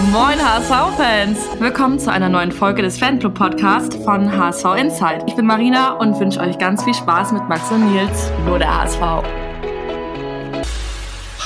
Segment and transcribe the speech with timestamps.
[0.00, 1.60] Moin HSV-Fans!
[1.60, 5.24] Willkommen zu einer neuen Folge des Fanclub-Podcasts von HSV Insight.
[5.26, 8.74] Ich bin Marina und wünsche euch ganz viel Spaß mit Max und Nils, nur der
[8.74, 9.00] HSV.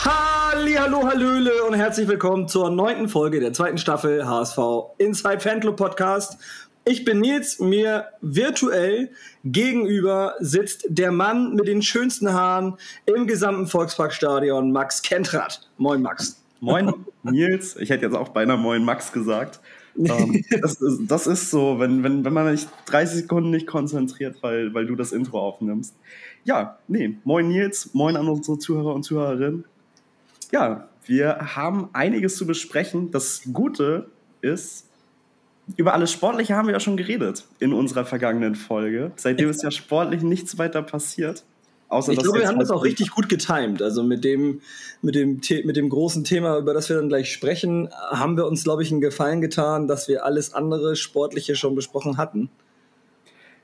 [0.05, 4.59] Hallo, Hallöle und herzlich willkommen zur neunten Folge der zweiten Staffel HSV
[4.99, 6.39] Inside Fanclub Podcast.
[6.85, 9.11] Ich bin Nils, mir virtuell
[9.45, 12.77] gegenüber sitzt der Mann mit den schönsten Haaren
[13.07, 15.69] im gesamten Volksparkstadion, Max Kentrat.
[15.79, 16.46] Moin, Max.
[16.61, 16.93] Moin,
[17.23, 17.77] Nils.
[17.77, 19.61] Ich hätte jetzt auch beinahe Moin, Max gesagt.
[19.99, 24.37] ähm, das, ist, das, ist, so, wenn, wenn, wenn man sich 30 Sekunden nicht konzentriert,
[24.43, 25.95] weil, weil du das Intro aufnimmst.
[26.45, 29.65] Ja, nee, moin Nils, moin an unsere Zuhörer und Zuhörerinnen.
[30.53, 33.11] Ja, wir haben einiges zu besprechen.
[33.11, 34.09] Das Gute
[34.43, 34.87] ist,
[35.77, 39.11] über alles Sportliche haben wir ja schon geredet in unserer vergangenen Folge.
[39.17, 41.45] Seitdem ist ja sportlich nichts weiter passiert.
[41.89, 43.81] Außer, ich glaube, wir haben das auch richtig gut getimt.
[43.81, 44.61] Also mit dem,
[45.03, 48.65] mit, dem mit dem großen Thema, über das wir dann gleich sprechen, haben wir uns,
[48.65, 52.51] glaube ich, einen Gefallen getan, dass wir alles andere Sportliche schon besprochen hatten.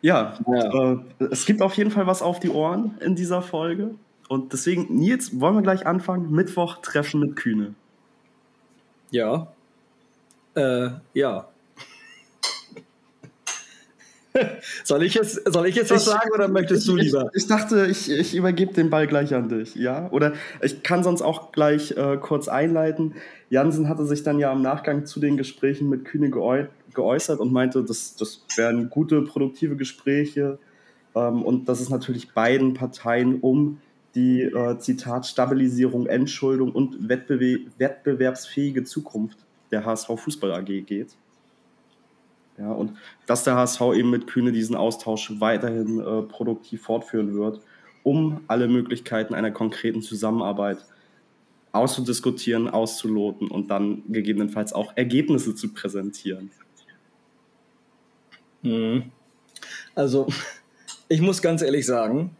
[0.03, 0.93] Ja, ja.
[0.93, 0.99] Äh,
[1.31, 3.95] es gibt auf jeden Fall was auf die Ohren in dieser Folge.
[4.29, 6.31] Und deswegen, Nils, wollen wir gleich anfangen?
[6.31, 7.75] Mittwoch Treffen mit Kühne.
[9.11, 9.53] Ja.
[10.55, 11.49] Äh, ja.
[14.85, 17.31] soll, ich jetzt, soll ich jetzt was sagen oder möchtest du lieber?
[17.35, 20.09] Ich, ich dachte, ich, ich übergebe den Ball gleich an dich, ja?
[20.11, 23.15] Oder ich kann sonst auch gleich äh, kurz einleiten.
[23.51, 27.53] Jansen hatte sich dann ja im Nachgang zu den Gesprächen mit Kühne geäu geäußert und
[27.53, 30.59] meinte, das, das wären gute, produktive Gespräche
[31.15, 33.79] ähm, und dass es natürlich beiden Parteien um
[34.15, 39.39] die, äh, Zitat, Stabilisierung, Entschuldung und Wettbewe wettbewerbsfähige Zukunft
[39.71, 41.17] der HSV Fußball AG geht.
[42.59, 47.61] Ja, und dass der HSV eben mit Kühne diesen Austausch weiterhin äh, produktiv fortführen wird,
[48.03, 50.85] um alle Möglichkeiten einer konkreten Zusammenarbeit
[51.73, 56.51] auszudiskutieren, auszuloten und dann gegebenenfalls auch Ergebnisse zu präsentieren.
[58.63, 59.11] Mhm.
[59.95, 60.27] Also,
[61.09, 62.37] ich muss ganz ehrlich sagen,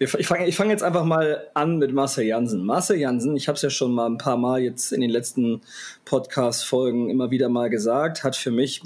[0.00, 2.64] ich fange fang jetzt einfach mal an mit Marcel Jansen.
[2.64, 5.60] Marcel Jansen, ich habe es ja schon mal ein paar Mal jetzt in den letzten
[6.04, 8.80] Podcast-Folgen immer wieder mal gesagt, hat für mich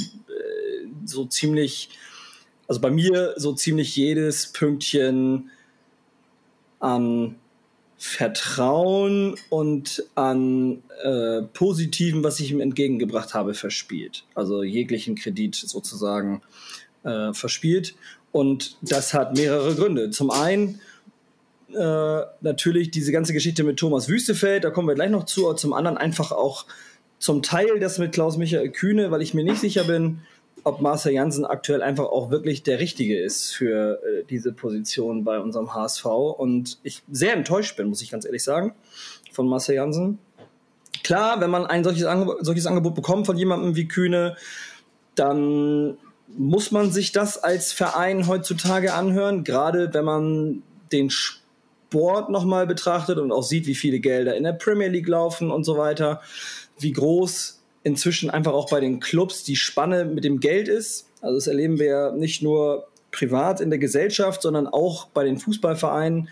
[1.05, 1.91] so ziemlich,
[2.69, 5.51] also bei mir so ziemlich jedes Pünktchen
[6.81, 7.37] an
[7.97, 14.25] Vertrauen und an äh, Positiven, was ich ihm entgegengebracht habe, verspielt.
[14.35, 16.43] Also jeglichen Kredit sozusagen
[17.05, 17.95] äh, verspielt.
[18.33, 20.11] Und das hat mehrere Gründe.
[20.11, 20.81] Zum einen
[21.75, 25.57] äh, natürlich diese ganze Geschichte mit Thomas Wüstefeld, da kommen wir gleich noch zu, aber
[25.57, 26.67] zum anderen einfach auch
[27.19, 30.23] zum Teil das mit Klaus-Michael Kühne, weil ich mir nicht sicher bin,
[30.65, 35.39] ob Marcel Janssen aktuell einfach auch wirklich der Richtige ist für äh, diese Position bei
[35.41, 36.05] unserem HSV.
[36.05, 38.75] Und ich sehr enttäuscht bin, muss ich ganz ehrlich sagen,
[39.33, 40.19] von Marcel Janssen.
[41.03, 44.37] Klar, wenn man ein solches, Ange solches Angebot bekommt von jemandem wie Kühne,
[45.15, 50.63] dann muss man sich das als Verein heutzutage anhören, gerade wenn man
[50.93, 55.51] den Sport nochmal betrachtet und auch sieht, wie viele Gelder in der Premier League laufen
[55.51, 56.21] und so weiter,
[56.79, 61.09] wie groß inzwischen einfach auch bei den Clubs die Spanne mit dem Geld ist.
[61.21, 65.39] Also das erleben wir ja nicht nur privat in der Gesellschaft, sondern auch bei den
[65.39, 66.29] Fußballvereinen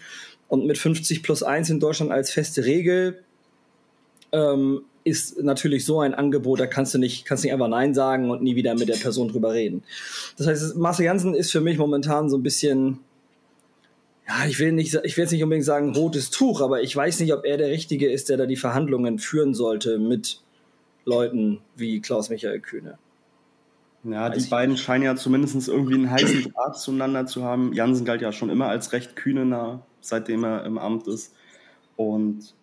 [0.49, 3.23] und mit 50 plus 1 in Deutschland als feste Regel
[4.33, 8.31] ähm, ist natürlich so ein Angebot, da kannst du nicht, kannst nicht einfach Nein sagen
[8.31, 9.83] und nie wieder mit der Person drüber reden.
[10.37, 13.01] Das heißt, Marcel Janssen ist für mich momentan so ein bisschen
[14.31, 17.19] ja, ich will nicht, ich will jetzt nicht unbedingt sagen rotes Tuch, aber ich weiß
[17.19, 20.41] nicht, ob er der Richtige ist, der da die Verhandlungen führen sollte mit
[21.11, 22.99] Leuten wie Klaus-Michael Kühne.
[24.05, 27.75] Ja, die beiden scheinen ja zumindest irgendwie einen heißen Draht zueinander zu haben.
[27.75, 31.35] Jansen galt ja schon immer als recht kühne seitdem er im Amt ist.
[31.97, 32.55] Und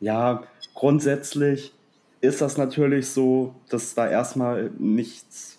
[0.00, 0.42] ja,
[0.74, 1.72] grundsätzlich
[2.20, 5.58] ist das natürlich so, dass da erstmal nichts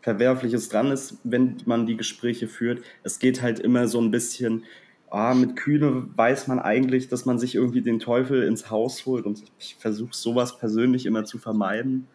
[0.00, 2.82] Verwerfliches dran ist, wenn man die Gespräche führt.
[3.04, 4.64] Es geht halt immer so ein bisschen,
[5.10, 9.26] ah, mit Kühne weiß man eigentlich, dass man sich irgendwie den Teufel ins Haus holt
[9.26, 12.06] und ich versuche sowas persönlich immer zu vermeiden.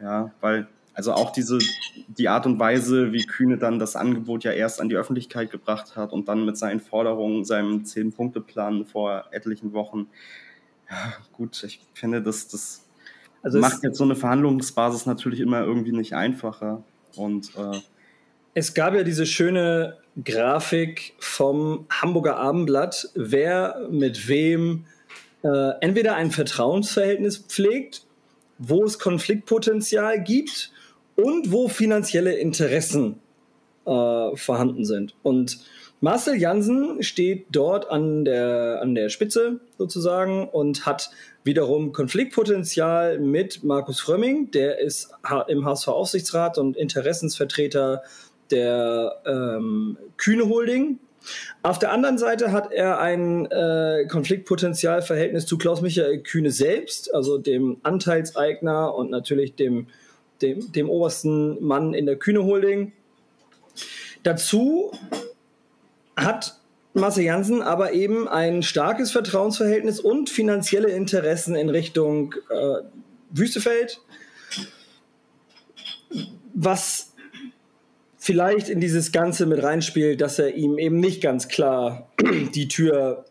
[0.00, 1.58] Ja, weil, also auch diese,
[2.08, 5.96] die Art und Weise, wie Kühne dann das Angebot ja erst an die Öffentlichkeit gebracht
[5.96, 10.08] hat und dann mit seinen Forderungen, seinem Zehn-Punkte-Plan vor etlichen Wochen.
[10.90, 12.86] Ja, gut, ich finde, das, das
[13.42, 16.82] also macht jetzt so eine Verhandlungsbasis natürlich immer irgendwie nicht einfacher.
[17.16, 17.78] Und äh,
[18.54, 24.86] es gab ja diese schöne Grafik vom Hamburger Abendblatt, wer mit wem
[25.42, 28.02] äh, entweder ein Vertrauensverhältnis pflegt,
[28.58, 30.72] wo es Konfliktpotenzial gibt
[31.16, 33.20] und wo finanzielle Interessen
[33.86, 35.14] äh, vorhanden sind.
[35.22, 35.58] Und
[36.02, 41.10] Marcel Jansen steht dort an der, an der Spitze sozusagen und hat
[41.44, 45.10] wiederum Konfliktpotenzial mit Markus Frömming, der ist
[45.48, 48.02] im HSV-Aufsichtsrat und Interessensvertreter
[48.50, 50.98] der ähm, Kühne Holding.
[51.62, 57.76] Auf der anderen Seite hat er ein äh, Konfliktpotenzialverhältnis zu Klaus-Michael Kühne selbst, also dem
[57.82, 59.88] Anteilseigner und natürlich dem,
[60.40, 62.92] dem, dem obersten Mann in der Kühne Holding.
[64.22, 64.92] Dazu
[66.16, 66.60] hat
[66.92, 72.82] Marcel Janssen aber eben ein starkes Vertrauensverhältnis und finanzielle Interessen in Richtung äh,
[73.30, 74.00] Wüstefeld,
[76.52, 77.09] was
[78.30, 82.08] vielleicht in dieses Ganze mit reinspielt, dass er ihm eben nicht ganz klar
[82.54, 83.24] die Tür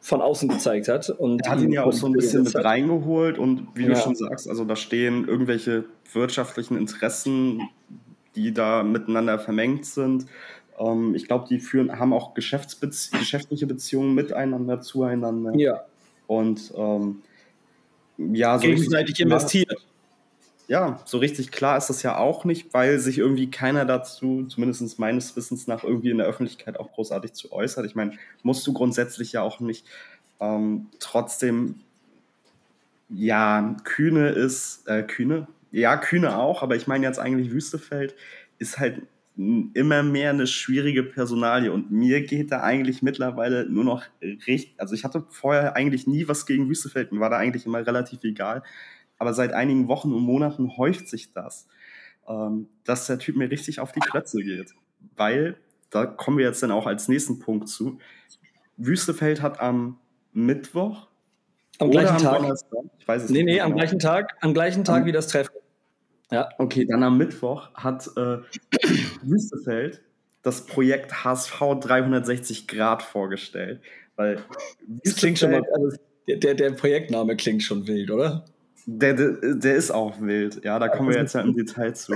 [0.00, 1.10] von außen gezeigt hat.
[1.10, 3.90] Und er hat ihn ja auch so ein bisschen mit reingeholt und wie ja.
[3.90, 7.68] du schon sagst, also da stehen irgendwelche wirtschaftlichen Interessen,
[8.34, 10.24] die da miteinander vermengt sind.
[10.78, 15.54] Ähm, ich glaube, die führen, haben auch Geschäftsbezie geschäftliche Beziehungen miteinander, zueinander.
[15.56, 15.84] Ja.
[16.26, 17.22] Und ähm,
[18.16, 19.76] ja, so gegenseitig investiert.
[20.70, 25.00] Ja, so richtig klar ist das ja auch nicht, weil sich irgendwie keiner dazu, zumindest
[25.00, 27.86] meines Wissens nach, irgendwie in der Öffentlichkeit auch großartig zu äußert.
[27.86, 28.12] Ich meine,
[28.44, 29.84] musst du grundsätzlich ja auch nicht.
[30.38, 31.80] Ähm, trotzdem,
[33.08, 38.14] ja, Kühne ist, äh, Kühne, ja, Kühne auch, aber ich meine jetzt eigentlich Wüstefeld
[38.58, 39.02] ist halt
[39.36, 44.04] immer mehr eine schwierige Personalie und mir geht da eigentlich mittlerweile nur noch
[44.46, 47.84] recht, also ich hatte vorher eigentlich nie was gegen Wüstefeld, mir war da eigentlich immer
[47.84, 48.62] relativ egal,
[49.20, 51.68] aber seit einigen Wochen und Monaten häuft sich das,
[52.26, 54.72] ähm, dass der Typ mir richtig auf die Klötze geht,
[55.14, 55.56] weil,
[55.90, 57.98] da kommen wir jetzt dann auch als nächsten Punkt zu,
[58.78, 59.98] Wüstefeld hat am
[60.32, 61.08] Mittwoch
[61.78, 62.42] am gleichen Tag.
[62.98, 63.46] Ich weiß es nee, nicht.
[63.46, 65.54] Nee, nee, am gleichen Tag, am gleichen Tag am, wie das Treffen.
[66.30, 66.48] Ja.
[66.58, 68.38] Okay, dann am Mittwoch hat äh,
[69.22, 70.00] Wüstefeld
[70.42, 73.82] das Projekt HSV 360 Grad vorgestellt.
[74.16, 74.42] Weil
[75.04, 75.96] das klingt schon mal, also
[76.26, 78.46] der, der Projektname klingt schon wild, oder?
[78.98, 82.14] Der, der, der ist auch wild, ja, da kommen wir jetzt ja im Detail zu.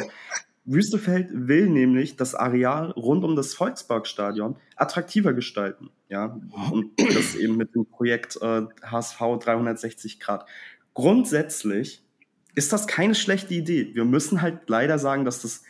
[0.65, 5.91] Wüstefeld will nämlich das Areal rund um das Volksparkstadion attraktiver gestalten.
[6.09, 6.41] Ja,
[6.71, 10.47] und das eben mit dem Projekt äh, HSV 360 Grad.
[10.95, 12.03] Grundsätzlich
[12.55, 13.95] ist das keine schlechte Idee.
[13.95, 15.65] Wir müssen halt leider sagen, dass das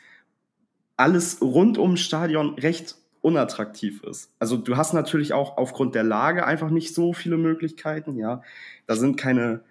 [0.97, 4.31] alles rund ums Stadion recht unattraktiv ist.
[4.39, 8.43] Also du hast natürlich auch aufgrund der Lage einfach nicht so viele Möglichkeiten, ja.
[8.87, 9.63] Da sind keine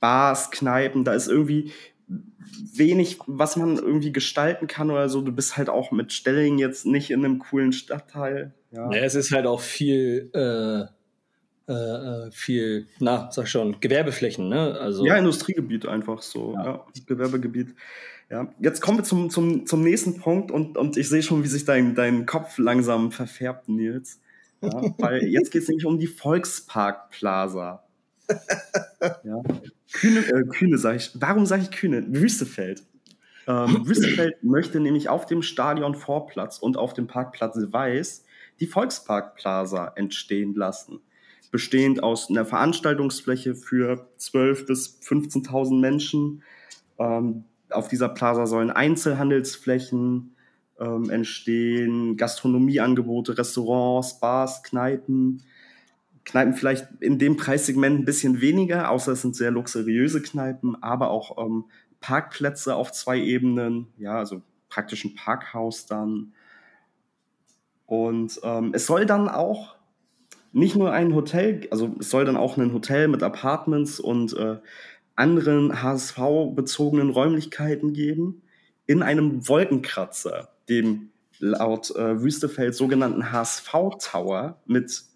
[0.00, 1.72] Bars, Kneipen, da ist irgendwie
[2.74, 5.20] wenig, was man irgendwie gestalten kann oder so.
[5.20, 8.54] Du bist halt auch mit Stellingen jetzt nicht in einem coolen Stadtteil.
[8.70, 10.86] Ja, ja es ist halt auch viel äh,
[11.68, 14.78] äh, äh, viel, na, sag schon, Gewerbeflächen, ne?
[14.80, 16.64] Also, ja, Industriegebiet einfach so, ja.
[16.64, 16.84] ja.
[17.04, 17.74] Gewerbegebiet.
[18.30, 21.48] Ja, jetzt kommen wir zum, zum, zum nächsten Punkt und, und ich sehe schon, wie
[21.48, 24.18] sich dein, dein Kopf langsam verfärbt, Nils.
[24.62, 27.84] Ja, weil jetzt geht es nämlich um die Volksparkplaza.
[29.24, 29.42] Ja.
[29.92, 31.10] Kühne, äh, Kühne sage ich.
[31.14, 32.04] Warum sage ich Kühne?
[32.08, 32.82] Wüstefeld.
[33.46, 38.24] Ähm, Wüstefeld möchte nämlich auf dem Stadion Vorplatz und auf dem Parkplatz Weiß
[38.60, 41.00] die Volksparkplaza entstehen lassen
[41.50, 46.42] bestehend aus einer Veranstaltungsfläche für 12.000 bis 15.000 Menschen.
[46.98, 50.34] Ähm, auf dieser Plaza sollen Einzelhandelsflächen
[50.78, 55.42] ähm, entstehen, Gastronomieangebote, Restaurants, Bars, Kneipen.
[56.28, 61.10] Kneipen vielleicht in dem Preissegment ein bisschen weniger, außer es sind sehr luxuriöse Kneipen, aber
[61.10, 61.64] auch ähm,
[62.00, 66.34] Parkplätze auf zwei Ebenen, ja, also praktisch ein Parkhaus dann.
[67.86, 69.76] Und ähm, es soll dann auch
[70.52, 74.58] nicht nur ein Hotel, also es soll dann auch ein Hotel mit Apartments und äh,
[75.16, 78.42] anderen HSV-bezogenen Räumlichkeiten geben,
[78.86, 85.07] in einem Wolkenkratzer, dem laut äh, Wüstefeld sogenannten HSV-Tower mit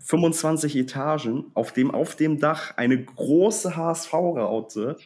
[0.00, 4.96] 25 Etagen, auf dem auf dem Dach eine große HSV-Raute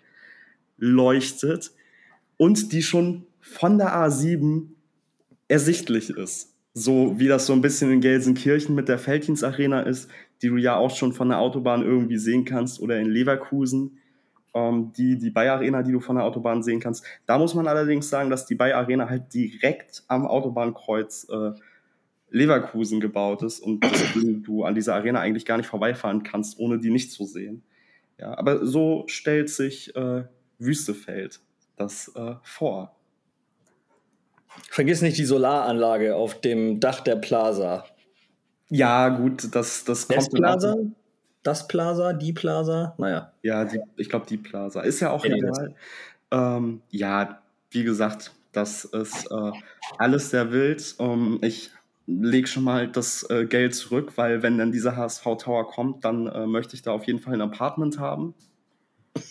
[0.79, 1.73] leuchtet
[2.37, 4.69] und die schon von der A7
[5.49, 10.11] ersichtlich ist so wie das so ein bisschen in Gelsenkirchen mit der Felddienst Arena ist,
[10.43, 13.99] die du ja auch schon von der Autobahn irgendwie sehen kannst oder in Leverkusen,
[14.55, 17.05] ähm, die, die Bayer Arena, die du von der Autobahn sehen kannst.
[17.27, 21.53] Da muss man allerdings sagen, dass die Bayer Arena halt direkt am Autobahnkreuz äh,
[22.35, 23.85] Leverkusen gebaut ist und
[24.45, 27.63] du an dieser Arena eigentlich gar nicht vorbeifahren kannst, ohne die nicht zu sehen.
[28.19, 30.25] Ja, aber so stellt sich äh,
[30.59, 31.41] Wüstefeld
[31.77, 32.95] das äh, vor.
[34.71, 37.85] Vergiss nicht die Solaranlage auf dem Dach der Plaza.
[38.69, 40.19] Ja, gut, das, das kommt.
[40.19, 40.77] Das Plaza?
[41.43, 42.95] Das Plaza, die Plaza?
[42.99, 43.33] Naja.
[43.43, 44.81] Ja, die, ich glaube, die Plaza.
[44.81, 45.75] Ist ja auch ja, egal.
[46.31, 49.53] Ähm, ja, wie gesagt, das ist äh,
[49.99, 50.95] alles sehr wild.
[50.99, 51.71] Ähm, ich
[52.07, 56.27] leg schon mal das äh, Geld zurück, weil wenn dann dieser HSV Tower kommt, dann
[56.27, 58.35] äh, möchte ich da auf jeden Fall ein Apartment haben.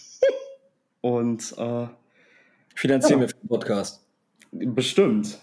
[1.02, 1.88] Und äh,
[2.76, 3.28] finanzieren ja.
[3.28, 4.02] wir für den Podcast.
[4.52, 5.40] Bestimmt.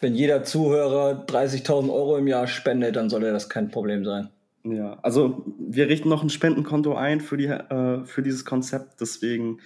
[0.00, 4.30] Wenn jeder Zuhörer 30.000 Euro im Jahr spendet, dann sollte das kein Problem sein.
[4.64, 9.00] Ja, also wir richten noch ein Spendenkonto ein für, die, äh, für dieses Konzept.
[9.00, 9.58] Deswegen,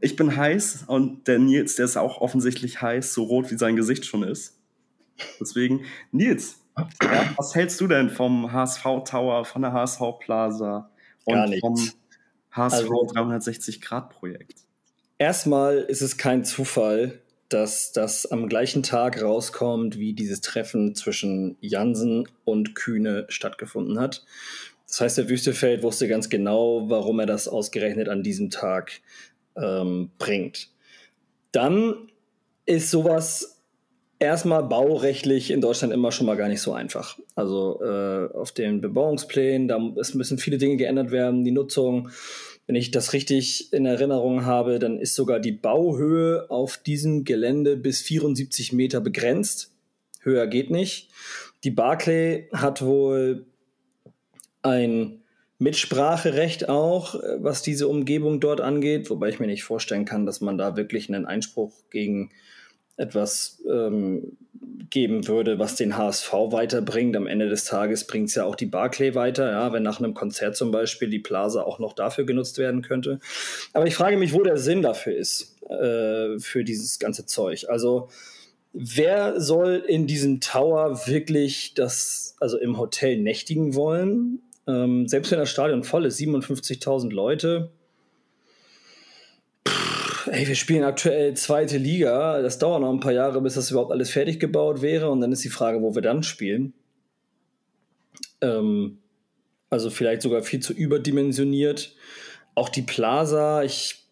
[0.00, 3.76] ich bin heiß und der Nils, der ist auch offensichtlich heiß, so rot wie sein
[3.76, 4.58] Gesicht schon ist.
[5.40, 6.60] Deswegen, Nils,
[7.02, 10.90] ja, was hältst du denn vom HSV Tower, von der HSV Plaza
[11.24, 11.76] und vom
[12.50, 14.60] HSV also, 360 Grad Projekt?
[15.18, 21.56] Erstmal ist es kein Zufall, dass das am gleichen Tag rauskommt, wie dieses Treffen zwischen
[21.60, 24.24] Jansen und Kühne stattgefunden hat.
[24.88, 29.00] Das heißt, der Wüstefeld wusste ganz genau, warum er das ausgerechnet an diesem Tag
[29.56, 30.70] ähm, bringt.
[31.52, 32.10] Dann
[32.66, 33.53] ist sowas
[34.24, 37.18] erstmal baurechtlich in Deutschland immer schon mal gar nicht so einfach.
[37.34, 42.10] Also äh, auf den Bebauungsplänen, da müssen viele Dinge geändert werden, die Nutzung.
[42.66, 47.76] Wenn ich das richtig in Erinnerung habe, dann ist sogar die Bauhöhe auf diesem Gelände
[47.76, 49.72] bis 74 Meter begrenzt.
[50.20, 51.10] Höher geht nicht.
[51.62, 53.46] Die Barclay hat wohl
[54.62, 55.20] ein
[55.58, 60.58] Mitspracherecht auch, was diese Umgebung dort angeht, wobei ich mir nicht vorstellen kann, dass man
[60.58, 62.30] da wirklich einen Einspruch gegen
[62.96, 64.36] etwas ähm,
[64.90, 67.16] geben würde, was den HSV weiterbringt.
[67.16, 70.14] Am Ende des Tages bringt es ja auch die Barclay weiter, ja, wenn nach einem
[70.14, 73.18] Konzert zum Beispiel die Plaza auch noch dafür genutzt werden könnte.
[73.72, 77.66] Aber ich frage mich, wo der Sinn dafür ist, äh, für dieses ganze Zeug.
[77.68, 78.08] Also
[78.72, 84.40] wer soll in diesem Tower wirklich das, also im Hotel nächtigen wollen?
[84.66, 87.70] Ähm, selbst wenn das Stadion voll ist, 57.000 Leute,
[90.34, 92.42] ey, wir spielen aktuell zweite Liga.
[92.42, 95.10] Das dauert noch ein paar Jahre, bis das überhaupt alles fertig gebaut wäre.
[95.10, 96.74] Und dann ist die Frage, wo wir dann spielen.
[98.40, 98.98] Ähm,
[99.70, 101.94] also vielleicht sogar viel zu überdimensioniert.
[102.54, 104.06] Auch die Plaza, ich,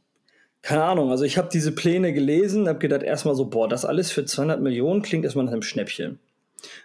[0.63, 4.11] keine Ahnung, also ich habe diese Pläne gelesen, habe gedacht erstmal so, boah, das alles
[4.11, 6.19] für 200 Millionen klingt erstmal nach einem Schnäppchen.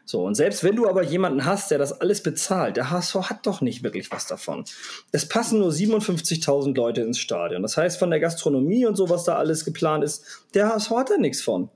[0.06, 3.46] So, und selbst wenn du aber jemanden hast, der das alles bezahlt, der HSV hat
[3.46, 4.66] doch nicht wirklich was davon.
[5.12, 7.62] Es passen nur 57.000 Leute ins Stadion.
[7.62, 11.10] Das heißt, von der Gastronomie und so, was da alles geplant ist, der HSV hat
[11.10, 11.70] da nichts von.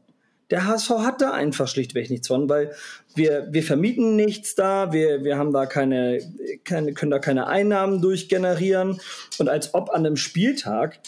[0.51, 2.73] Der HSV hat da einfach schlichtweg nichts von, weil
[3.15, 6.19] wir, wir vermieten nichts da, wir, wir haben da keine,
[6.65, 8.99] keine, können da keine Einnahmen durchgenerieren.
[9.39, 10.99] Und als ob an einem Spieltag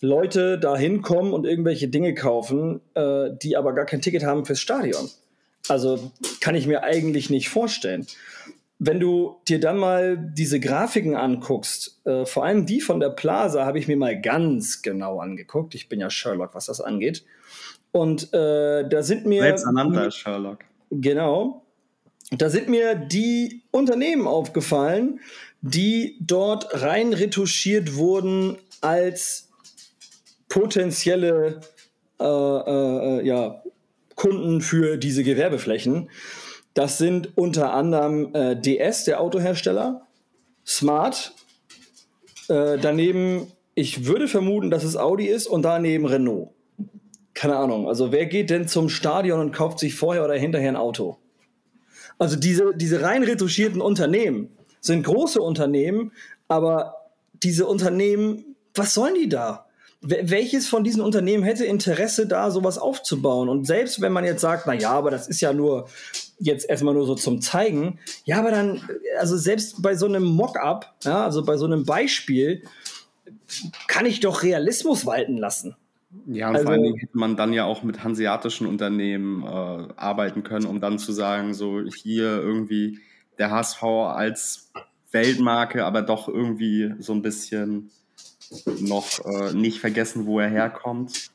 [0.00, 4.60] Leute da hinkommen und irgendwelche Dinge kaufen, äh, die aber gar kein Ticket haben fürs
[4.60, 5.10] Stadion.
[5.68, 8.06] Also kann ich mir eigentlich nicht vorstellen.
[8.78, 13.64] Wenn du dir dann mal diese Grafiken anguckst, äh, vor allem die von der Plaza
[13.64, 15.74] habe ich mir mal ganz genau angeguckt.
[15.74, 17.24] Ich bin ja Sherlock, was das angeht.
[17.92, 19.42] Und äh, da sind mir.
[19.42, 20.58] Selbsternannter Sherlock.
[20.90, 21.62] Genau.
[22.30, 25.20] Da sind mir die Unternehmen aufgefallen,
[25.62, 29.48] die dort rein retuschiert wurden als
[30.48, 31.60] potenzielle
[32.20, 33.62] äh, äh, äh ja,
[34.16, 36.10] Kunden für diese Gewerbeflächen.
[36.74, 40.06] Das sind unter anderem äh, DS, der Autohersteller,
[40.66, 41.32] Smart,
[42.48, 46.50] äh, daneben, ich würde vermuten, dass es Audi ist und daneben Renault.
[47.34, 47.86] Keine Ahnung.
[47.88, 51.18] Also wer geht denn zum Stadion und kauft sich vorher oder hinterher ein Auto?
[52.18, 56.12] Also diese, diese rein retuschierten Unternehmen sind große Unternehmen,
[56.48, 56.94] aber
[57.42, 59.65] diese Unternehmen, was sollen die da?
[60.08, 63.48] Welches von diesen Unternehmen hätte Interesse, da sowas aufzubauen?
[63.48, 65.88] Und selbst wenn man jetzt sagt, na ja, aber das ist ja nur
[66.38, 68.82] jetzt erstmal nur so zum Zeigen, ja, aber dann,
[69.18, 72.62] also selbst bei so einem Mock-up, ja, also bei so einem Beispiel,
[73.86, 75.76] kann ich doch Realismus walten lassen.
[76.26, 79.92] Ja, und also, vor allen Dingen hätte man dann ja auch mit hanseatischen Unternehmen äh,
[79.96, 83.00] arbeiten können, um dann zu sagen, so hier irgendwie
[83.38, 84.70] der HSV als
[85.10, 87.90] Weltmarke, aber doch irgendwie so ein bisschen
[88.80, 91.30] noch äh, nicht vergessen, wo er herkommt.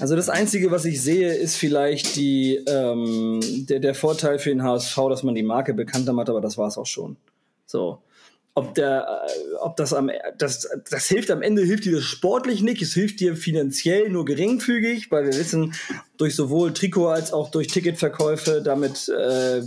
[0.00, 4.62] Also das Einzige, was ich sehe, ist vielleicht die, ähm, der, der Vorteil für den
[4.62, 7.16] HSV, dass man die Marke bekannter macht, aber das war es auch schon.
[7.66, 7.98] So.
[8.54, 12.62] Ob, der, äh, ob das am das, das hilft am Ende, hilft dir das sportlich
[12.62, 15.74] nicht, es hilft dir finanziell nur geringfügig, weil wir wissen,
[16.16, 19.62] durch sowohl Trikot als auch durch Ticketverkäufe, damit äh,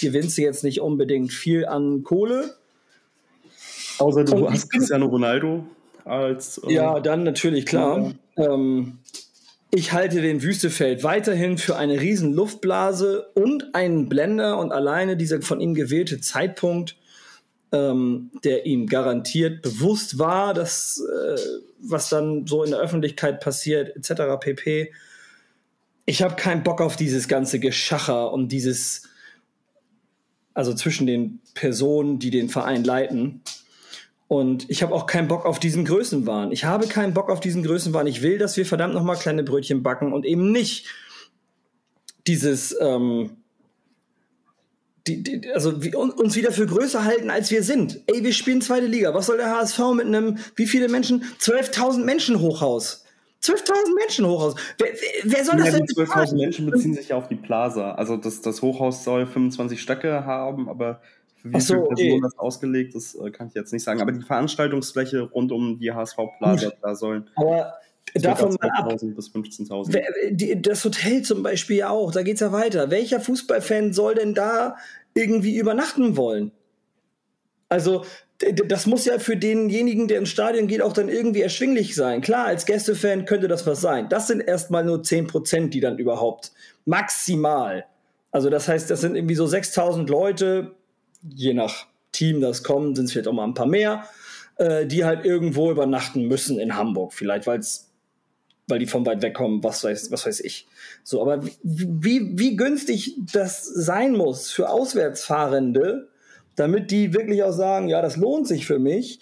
[0.00, 2.56] gewinnst du jetzt nicht unbedingt viel an Kohle.
[3.98, 5.64] Außer du Und hast Cristiano Ronaldo
[6.04, 6.58] als.
[6.58, 8.14] Äh, ja, dann natürlich, klar.
[8.36, 8.54] Ja.
[8.54, 8.98] Ähm,
[9.74, 15.40] ich halte den Wüstefeld weiterhin für eine riesen Luftblase und einen Blender und alleine dieser
[15.40, 16.96] von ihm gewählte Zeitpunkt,
[17.72, 21.38] ähm, der ihm garantiert bewusst war, dass äh,
[21.80, 24.38] was dann so in der Öffentlichkeit passiert, etc.
[24.38, 24.92] pp.
[26.04, 29.08] Ich habe keinen Bock auf dieses ganze Geschacher und dieses
[30.52, 33.40] Also zwischen den Personen, die den Verein leiten.
[34.32, 36.52] Und ich habe auch keinen Bock auf diesen Größenwahn.
[36.52, 38.06] Ich habe keinen Bock auf diesen Größenwahn.
[38.06, 40.86] Ich will, dass wir verdammt nochmal kleine Brötchen backen und eben nicht
[42.26, 43.36] dieses, ähm,
[45.06, 48.00] die, die, also wie, uns wieder für größer halten, als wir sind.
[48.06, 49.12] Ey, wir spielen zweite Liga.
[49.12, 51.24] Was soll der HSV mit einem, wie viele Menschen?
[51.38, 53.04] 12.000 Menschen Hochhaus.
[53.42, 54.54] 12.000 Menschen Hochhaus.
[54.78, 55.84] Wer, wer soll das ja, denn?
[55.84, 57.96] 12.000 Menschen beziehen sich ja auf die Plaza.
[57.96, 61.02] Also das, das Hochhaus soll 25 Stöcke haben, aber
[61.44, 62.20] wie so, viele Personen okay.
[62.22, 64.00] das ausgelegt ist, äh, kann ich jetzt nicht sagen.
[64.00, 67.28] Aber die Veranstaltungsfläche rund um die HSV Plaza, da sollen.
[67.34, 67.74] Aber
[68.14, 68.88] davon mal ab.
[69.00, 70.60] bis 15.000.
[70.60, 72.90] Das Hotel zum Beispiel ja auch, da geht es ja weiter.
[72.90, 74.76] Welcher Fußballfan soll denn da
[75.14, 76.52] irgendwie übernachten wollen?
[77.68, 78.04] Also,
[78.66, 82.20] das muss ja für denjenigen, der ins Stadion geht, auch dann irgendwie erschwinglich sein.
[82.20, 84.08] Klar, als Gästefan könnte das was sein.
[84.08, 86.52] Das sind erstmal nur 10%, die dann überhaupt
[86.84, 87.86] maximal.
[88.30, 90.74] Also, das heißt, das sind irgendwie so 6000 Leute,
[91.28, 94.04] je nach Team, das kommen, sind es vielleicht auch mal ein paar mehr,
[94.56, 97.12] äh, die halt irgendwo übernachten müssen in Hamburg.
[97.14, 97.92] Vielleicht, weil es
[98.68, 100.66] weil die von weit weg kommen, was weiß, was weiß ich.
[101.02, 106.08] So, aber wie, wie, wie günstig das sein muss für Auswärtsfahrende,
[106.54, 109.20] damit die wirklich auch sagen, ja, das lohnt sich für mich,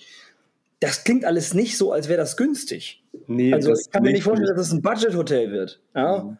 [0.80, 3.02] das klingt alles nicht so, als wäre das günstig.
[3.26, 5.80] Nee, also ich kann mir nicht vorstellen, dass es das ein Budget-Hotel wird.
[5.94, 6.38] Ja?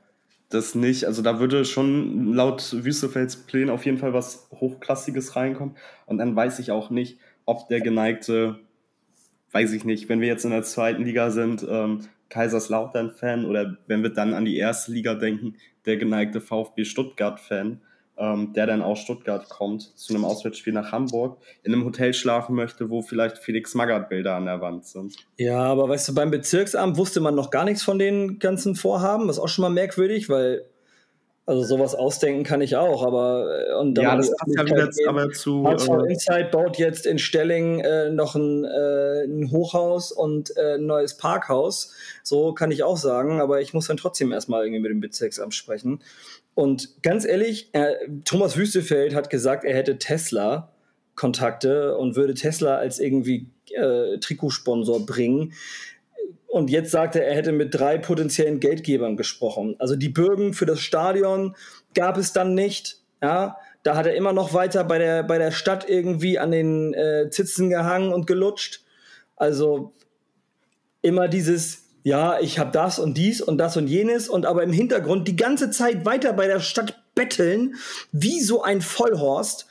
[0.51, 1.05] Das nicht.
[1.05, 5.77] Also da würde schon laut Wüstefelds Plänen auf jeden Fall was Hochklassiges reinkommen.
[6.07, 8.59] Und dann weiß ich auch nicht, ob der geneigte,
[9.53, 14.03] weiß ich nicht, wenn wir jetzt in der zweiten Liga sind, ähm, Kaiserslautern-Fan oder wenn
[14.03, 15.55] wir dann an die erste Liga denken,
[15.87, 17.81] der geneigte VfB Stuttgart-Fan,
[18.21, 22.55] ähm, der dann aus Stuttgart kommt, zu einem Auswärtsspiel nach Hamburg, in einem Hotel schlafen
[22.55, 25.17] möchte, wo vielleicht Felix Magath-Bilder an der Wand sind.
[25.39, 29.27] Ja, aber weißt du, beim Bezirksamt wusste man noch gar nichts von den ganzen Vorhaben,
[29.27, 30.67] was auch schon mal merkwürdig, weil
[31.47, 35.01] also sowas ausdenken kann ich auch, aber äh, und ja, das passt ja wieder jetzt
[35.07, 35.65] aber zu.
[35.67, 40.75] HSV äh, Insight baut jetzt in Stelling äh, noch ein, äh, ein, Hochhaus und äh,
[40.75, 41.95] ein neues Parkhaus.
[42.23, 45.55] So kann ich auch sagen, aber ich muss dann trotzdem erstmal irgendwie mit dem Bezirksamt
[45.55, 46.03] sprechen.
[46.55, 47.71] Und ganz ehrlich,
[48.25, 50.71] Thomas Wüstefeld hat gesagt, er hätte Tesla
[51.21, 55.53] Kontakte und würde Tesla als irgendwie äh, Trikotsponsor bringen.
[56.51, 59.77] Und jetzt sagt er, er hätte mit drei potenziellen Geldgebern gesprochen.
[59.79, 61.55] Also die Bürgen für das Stadion
[61.95, 62.99] gab es dann nicht.
[63.23, 66.93] Ja, da hat er immer noch weiter bei der, bei der Stadt irgendwie an den
[66.93, 68.83] äh, Zitzen gehangen und gelutscht.
[69.37, 69.93] Also
[71.03, 74.73] immer dieses, ja, ich habe das und dies und das und jenes und aber im
[74.73, 77.77] Hintergrund die ganze Zeit weiter bei der Stadt betteln,
[78.11, 79.67] wie so ein Vollhorst.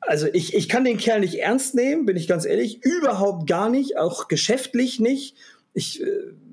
[0.00, 3.70] Also ich, ich kann den Kerl nicht ernst nehmen, bin ich ganz ehrlich, überhaupt gar
[3.70, 5.36] nicht, auch geschäftlich nicht
[5.72, 6.06] ich äh,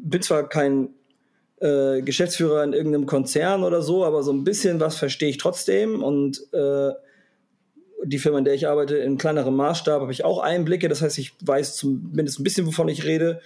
[0.03, 0.89] bin zwar kein
[1.59, 6.03] äh, Geschäftsführer in irgendeinem Konzern oder so, aber so ein bisschen was verstehe ich trotzdem
[6.03, 6.91] und äh,
[8.03, 10.87] die Firma, in der ich arbeite, in kleinerem Maßstab habe ich auch Einblicke.
[10.87, 13.41] Das heißt, ich weiß zumindest ein bisschen, wovon ich rede.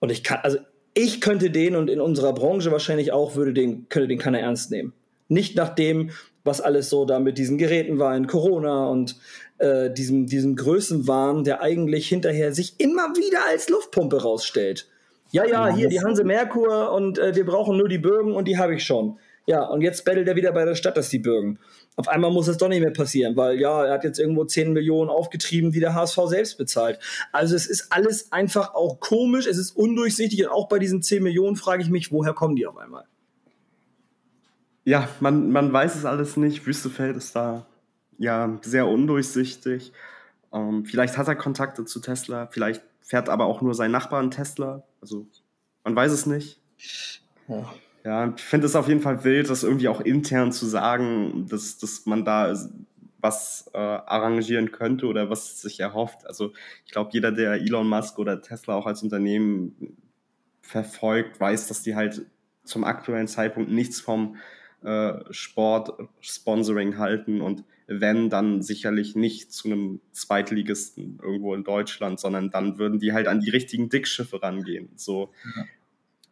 [0.00, 0.58] Und ich kann, also
[0.94, 4.70] ich könnte den und in unserer Branche wahrscheinlich auch würde den, könnte den keiner ernst
[4.70, 4.92] nehmen.
[5.28, 6.10] Nicht nach dem,
[6.44, 9.16] was alles so da mit diesen Geräten war in Corona und
[9.58, 14.88] äh, diesem, diesem Größenwahn, der eigentlich hinterher sich immer wieder als Luftpumpe rausstellt.
[15.34, 18.56] Ja, ja, hier die Hanse Merkur und äh, wir brauchen nur die Bürgen und die
[18.56, 19.18] habe ich schon.
[19.46, 21.58] Ja, und jetzt bettelt er wieder bei der Stadt, dass die Bürgen.
[21.96, 24.72] Auf einmal muss es doch nicht mehr passieren, weil ja, er hat jetzt irgendwo 10
[24.72, 27.00] Millionen aufgetrieben, die der HSV selbst bezahlt.
[27.32, 31.20] Also es ist alles einfach auch komisch, es ist undurchsichtig und auch bei diesen 10
[31.20, 33.04] Millionen frage ich mich, woher kommen die auf einmal?
[34.84, 36.64] Ja, man, man weiß es alles nicht.
[36.64, 37.66] Wüstefeld ist da
[38.18, 39.92] ja sehr undurchsichtig.
[40.52, 44.30] Ähm, vielleicht hat er Kontakte zu Tesla, vielleicht fährt aber auch nur sein Nachbar einen
[44.30, 44.84] Tesla.
[45.04, 45.26] Also
[45.84, 46.62] man weiß es nicht.
[47.46, 47.74] Ja.
[48.04, 51.76] Ja, ich finde es auf jeden Fall wild, das irgendwie auch intern zu sagen, dass,
[51.76, 52.54] dass man da
[53.20, 56.26] was äh, arrangieren könnte oder was sich erhofft.
[56.26, 56.52] Also
[56.86, 59.96] ich glaube, jeder, der Elon Musk oder Tesla auch als Unternehmen
[60.62, 62.24] verfolgt, weiß, dass die halt
[62.62, 64.36] zum aktuellen Zeitpunkt nichts vom
[64.82, 72.50] äh, Sport-Sponsoring halten und wenn, dann sicherlich nicht zu einem Zweitligisten irgendwo in Deutschland, sondern
[72.50, 74.88] dann würden die halt an die richtigen Dickschiffe rangehen.
[74.96, 75.64] So ja.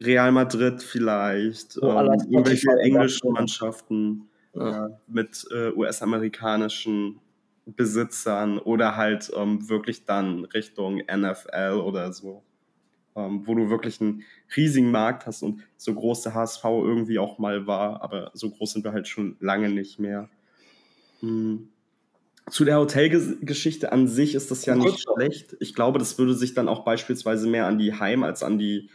[0.06, 4.86] Real Madrid vielleicht, so ähm, irgendwelche englischen Mannschaften ja.
[4.86, 7.20] äh, mit äh, US-amerikanischen
[7.66, 12.42] Besitzern oder halt ähm, wirklich dann Richtung NFL oder so,
[13.14, 14.24] ähm, wo du wirklich einen
[14.56, 18.72] riesigen Markt hast und so groß der HSV irgendwie auch mal war, aber so groß
[18.72, 20.28] sind wir halt schon lange nicht mehr.
[21.22, 21.68] Hm.
[22.50, 25.56] Zu der Hotelgeschichte an sich ist das ja nicht schlecht.
[25.60, 28.90] Ich glaube, das würde sich dann auch beispielsweise mehr an die Heim- als an die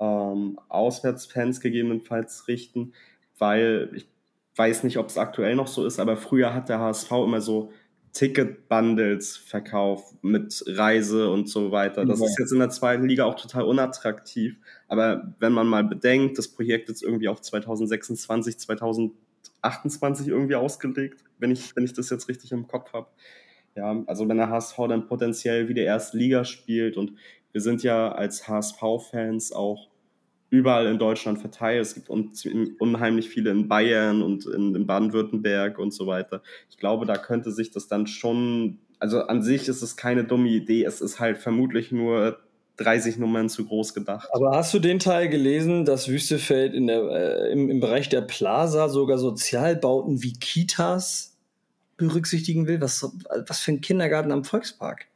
[0.00, 2.94] ähm, Auswärtsfans gegebenenfalls richten,
[3.38, 4.08] weil ich
[4.56, 7.70] weiß nicht, ob es aktuell noch so ist, aber früher hat der HSV immer so
[8.12, 12.04] Ticket-Bundles verkauft mit Reise und so weiter.
[12.04, 12.26] Das ja.
[12.26, 14.56] ist jetzt in der zweiten Liga auch total unattraktiv.
[14.88, 21.50] Aber wenn man mal bedenkt, das Projekt ist irgendwie auf 2026, 2028 irgendwie ausgelegt, wenn
[21.50, 23.08] ich, wenn ich das jetzt richtig im Kopf habe.
[23.74, 27.12] Ja, also wenn der HSV dann potenziell wieder erste Liga spielt und
[27.52, 29.88] wir sind ja als HSV-Fans auch
[30.50, 31.82] überall in Deutschland verteilt.
[31.82, 36.42] Es gibt unheimlich viele in Bayern und in, in Baden-Württemberg und so weiter.
[36.70, 40.48] Ich glaube, da könnte sich das dann schon, also an sich ist es keine dumme
[40.48, 40.84] Idee.
[40.84, 42.38] Es ist halt vermutlich nur
[42.78, 44.28] 30 Nummern zu groß gedacht.
[44.32, 48.22] Aber hast du den Teil gelesen, dass Wüstefeld in der, äh, im, im Bereich der
[48.22, 51.36] Plaza sogar Sozialbauten wie Kitas
[51.96, 52.80] berücksichtigen will?
[52.80, 53.08] Was,
[53.46, 55.06] was für ein Kindergarten am Volkspark?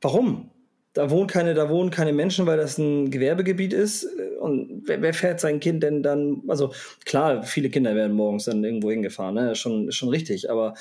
[0.00, 0.50] Warum?
[0.92, 4.06] da wohnen keine, da wohnen keine Menschen, weil das ein Gewerbegebiet ist.
[4.40, 6.42] Und wer, wer, fährt sein Kind denn dann?
[6.48, 6.72] Also
[7.04, 9.54] klar, viele Kinder werden morgens dann irgendwo hingefahren, ne?
[9.54, 10.50] Schon, schon richtig.
[10.50, 10.74] Aber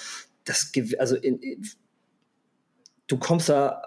[0.45, 1.67] das, also in, in,
[3.07, 3.81] du kommst da,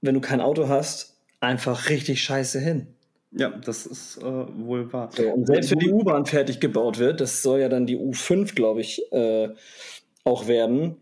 [0.00, 2.88] wenn du kein Auto hast, einfach richtig scheiße hin.
[3.32, 5.10] Ja, das ist äh, wohl wahr.
[5.14, 8.54] So, und selbst wenn die U-Bahn fertig gebaut wird, das soll ja dann die U5,
[8.54, 9.50] glaube ich, äh,
[10.24, 10.96] auch werden.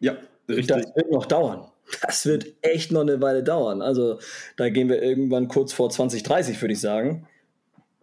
[0.00, 0.16] Ja,
[0.48, 0.68] richtig.
[0.68, 1.66] Das wird noch dauern.
[2.02, 3.82] Das wird echt noch eine Weile dauern.
[3.82, 4.18] Also
[4.56, 7.26] da gehen wir irgendwann kurz vor 2030, würde ich sagen,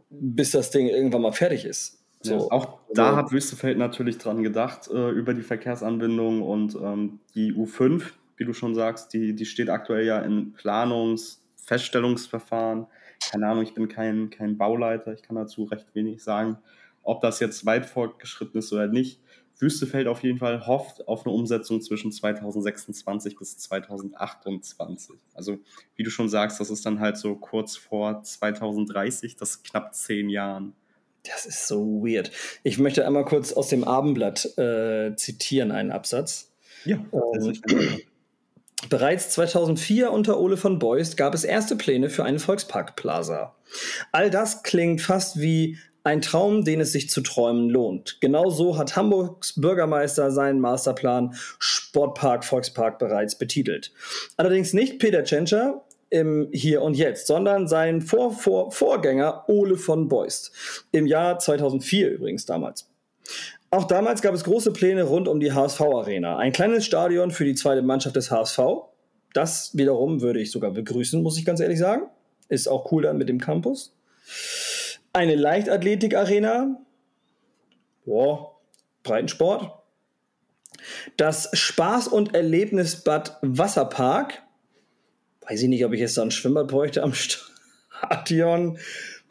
[0.09, 1.99] bis das Ding irgendwann mal fertig ist.
[2.21, 2.33] So.
[2.33, 7.19] Ja, auch da also, hat Wüstefeld natürlich dran gedacht, äh, über die Verkehrsanbindung und ähm,
[7.33, 8.03] die U5,
[8.41, 12.87] wie du schon sagst, die, die steht aktuell ja in Planungs-, Feststellungsverfahren.
[13.29, 16.57] Keine Ahnung, ich bin kein, kein Bauleiter, ich kann dazu recht wenig sagen,
[17.03, 19.21] ob das jetzt weit fortgeschritten ist oder nicht.
[19.59, 25.17] Wüstefeld auf jeden Fall hofft auf eine Umsetzung zwischen 2026 bis 2028.
[25.35, 25.59] Also
[25.95, 30.29] wie du schon sagst, das ist dann halt so kurz vor 2030, das knapp zehn
[30.29, 30.73] Jahren.
[31.21, 32.31] Das ist so weird.
[32.63, 36.51] Ich möchte einmal kurz aus dem Abendblatt äh, zitieren, einen Absatz.
[36.85, 36.97] Ja.
[37.13, 38.01] Ähm,
[38.89, 43.55] Bereits 2004 unter Ole von Beust gab es erste Pläne für einen Volksparkplaza.
[44.11, 48.17] All das klingt fast wie ein Traum, den es sich zu träumen lohnt.
[48.21, 53.91] Genau so hat Hamburgs Bürgermeister seinen Masterplan Sportpark Volkspark bereits betitelt.
[54.35, 60.07] Allerdings nicht Peter Tschentscher im Hier und Jetzt, sondern sein Vor -Vor Vorgänger Ole von
[60.07, 60.51] Beust.
[60.91, 62.89] Im Jahr 2004 übrigens damals.
[63.71, 66.37] Auch damals gab es große Pläne rund um die HSV-Arena.
[66.37, 68.59] Ein kleines Stadion für die zweite Mannschaft des HSV.
[69.33, 72.03] Das wiederum würde ich sogar begrüßen, muss ich ganz ehrlich sagen.
[72.49, 73.93] Ist auch cool dann mit dem Campus
[75.13, 76.79] eine Leichtathletik-Arena,
[78.05, 78.57] boah,
[79.03, 79.71] Breitensport,
[81.17, 84.41] das Spaß- und Erlebnisbad Wasserpark,
[85.41, 87.13] weiß ich nicht, ob ich jetzt da ein Schwimmbad bräuchte am
[88.09, 88.77] Stadion.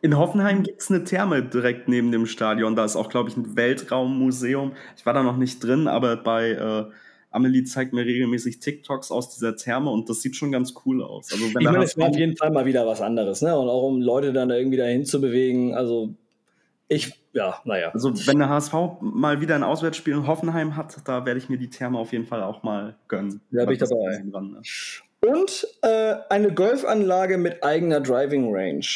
[0.02, 2.74] In Hoffenheim gibt es eine Therme direkt neben dem Stadion.
[2.74, 4.72] Da ist auch, glaube ich, ein Weltraummuseum.
[4.96, 6.84] Ich war da noch nicht drin, aber bei äh,
[7.30, 11.30] Amelie zeigt mir regelmäßig TikToks aus dieser Therme und das sieht schon ganz cool aus.
[11.32, 13.56] Also, wenn ich meine, es war auf jeden Fall mal wieder was anderes, ne?
[13.58, 15.74] Und auch um Leute dann irgendwie dahin zu bewegen.
[15.74, 16.14] Also
[16.88, 17.90] ich, ja, naja.
[17.92, 21.56] Also wenn der HSV mal wieder ein Auswärtsspiel in Hoffenheim hat, da werde ich mir
[21.56, 23.40] die Therme auf jeden Fall auch mal gönnen.
[23.52, 24.24] Da bin ich dabei.
[24.28, 24.62] Dran, ne?
[25.22, 28.86] Und äh, eine Golfanlage mit eigener Driving Range.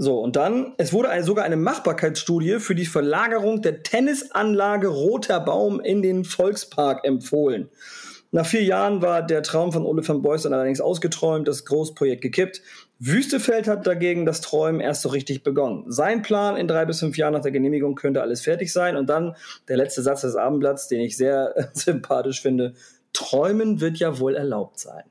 [0.00, 5.40] So, und dann, es wurde eine, sogar eine Machbarkeitsstudie für die Verlagerung der Tennisanlage Roter
[5.40, 7.68] Baum in den Volkspark empfohlen.
[8.30, 12.62] Nach vier Jahren war der Traum von Ole van dann allerdings ausgeträumt, das Großprojekt gekippt.
[13.00, 15.84] Wüstefeld hat dagegen das Träumen erst so richtig begonnen.
[15.90, 18.96] Sein Plan in drei bis fünf Jahren nach der Genehmigung könnte alles fertig sein.
[18.96, 19.34] Und dann
[19.66, 22.74] der letzte Satz des Abendblatts, den ich sehr sympathisch finde.
[23.12, 25.04] Träumen wird ja wohl erlaubt sein.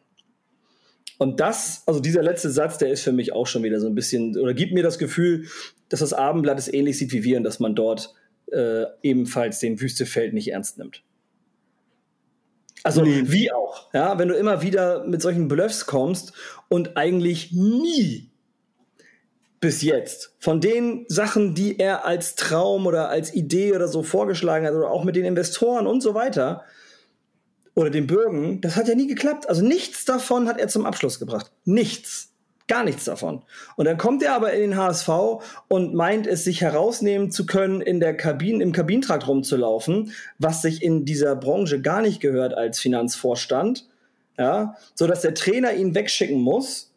[1.18, 3.96] Und das, also dieser letzte Satz, der ist für mich auch schon wieder so ein
[3.96, 5.48] bisschen, oder gibt mir das Gefühl,
[5.90, 8.14] dass das Abendblatt es ähnlich sieht wie wir und dass man dort
[8.52, 11.04] äh, ebenfalls den Wüstefeld nicht ernst nimmt.
[12.84, 13.24] Also nee.
[13.26, 16.34] wie auch, ja, wenn du immer wieder mit solchen Bluffs kommst
[16.70, 18.30] und eigentlich nie
[19.60, 24.66] bis jetzt von den Sachen, die er als Traum oder als Idee oder so vorgeschlagen
[24.68, 26.64] hat oder auch mit den Investoren und so weiter,
[27.78, 29.48] oder den Bürgen, das hat ja nie geklappt.
[29.48, 31.52] Also nichts davon hat er zum Abschluss gebracht.
[31.64, 32.32] Nichts.
[32.68, 33.44] Gar nichts davon.
[33.76, 35.10] Und dann kommt er aber in den HSV
[35.68, 40.82] und meint es, sich herausnehmen zu können, in der Kabine, im Kabinentrakt rumzulaufen, was sich
[40.82, 43.88] in dieser Branche gar nicht gehört als Finanzvorstand.
[44.40, 46.92] Ja, so dass der Trainer ihn wegschicken muss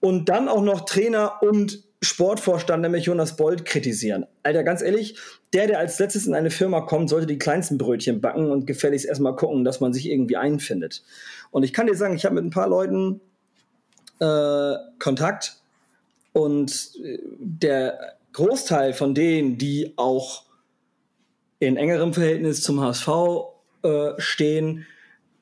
[0.00, 4.26] und dann auch noch Trainer und Sportvorstand, nämlich Jonas Bold, kritisieren.
[4.42, 5.16] Alter, ganz ehrlich,
[5.54, 9.06] der, der als letztes in eine Firma kommt, sollte die kleinsten Brötchen backen und gefälligst
[9.06, 11.04] erstmal gucken, dass man sich irgendwie einfindet.
[11.50, 13.20] Und ich kann dir sagen, ich habe mit ein paar Leuten
[14.18, 15.56] äh, Kontakt
[16.32, 20.44] und äh, der Großteil von denen, die auch
[21.60, 23.08] in engerem Verhältnis zum HSV
[23.82, 24.86] äh, stehen,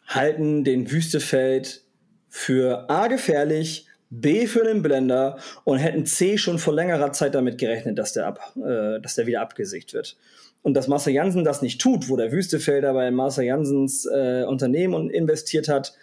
[0.06, 1.82] halten den Wüstefeld
[2.28, 7.56] für A gefährlich, B für den Blender und hätten C schon vor längerer Zeit damit
[7.56, 10.18] gerechnet, dass der, ab, äh, dass der wieder abgesicht wird.
[10.60, 15.08] Und dass Marcel Jansen das nicht tut, wo der Wüstefelder bei Marcel Jansens äh, Unternehmen
[15.08, 15.94] investiert hat,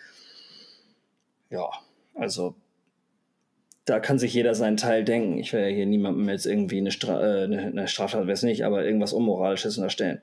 [1.51, 1.69] ja,
[2.15, 2.55] also
[3.85, 5.37] da kann sich jeder seinen Teil denken.
[5.37, 8.85] Ich will ja hier niemandem jetzt irgendwie eine, Stra äh, eine Straftat, weiß nicht, aber
[8.85, 10.21] irgendwas Unmoralisches unterstellen.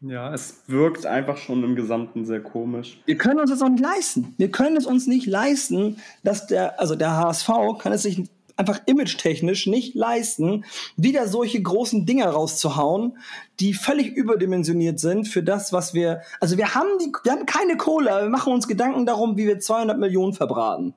[0.00, 3.00] Ja, es wirkt einfach schon im Gesamten sehr komisch.
[3.04, 4.34] Wir können uns das auch nicht leisten.
[4.36, 8.80] Wir können es uns nicht leisten, dass der, also der HSV kann es sich einfach
[8.86, 10.64] image-technisch nicht leisten,
[10.96, 13.16] wieder solche großen Dinger rauszuhauen,
[13.60, 17.76] die völlig überdimensioniert sind für das, was wir, also wir haben die, wir haben keine
[17.76, 20.94] Kohle, wir machen uns Gedanken darum, wie wir 200 Millionen verbraten.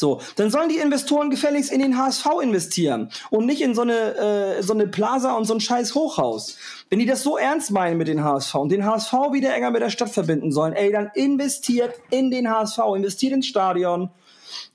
[0.00, 4.14] So, dann sollen die Investoren gefälligst in den HSV investieren und nicht in so eine,
[4.58, 6.56] äh, so eine Plaza und so ein scheiß Hochhaus.
[6.88, 9.82] Wenn die das so ernst meinen mit den HSV und den HSV wieder enger mit
[9.82, 14.10] der Stadt verbinden sollen, ey, dann investiert in den HSV, investiert ins Stadion,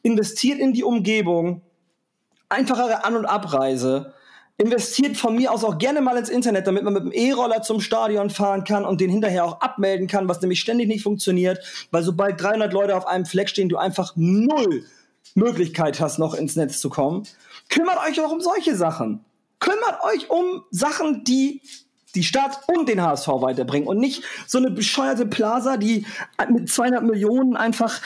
[0.01, 1.61] investiert in die Umgebung,
[2.49, 4.13] einfachere An- und Abreise,
[4.57, 7.79] investiert von mir aus auch gerne mal ins Internet, damit man mit dem E-Roller zum
[7.79, 11.59] Stadion fahren kann und den hinterher auch abmelden kann, was nämlich ständig nicht funktioniert,
[11.91, 14.83] weil sobald 300 Leute auf einem Fleck stehen, du einfach null
[15.35, 17.23] Möglichkeit hast, noch ins Netz zu kommen.
[17.69, 19.23] Kümmert euch auch um solche Sachen.
[19.59, 21.61] Kümmert euch um Sachen, die
[22.15, 26.05] die Stadt und den HSV weiterbringen und nicht so eine bescheuerte Plaza, die
[26.49, 28.01] mit 200 Millionen einfach